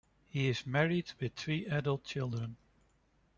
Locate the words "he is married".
0.29-1.11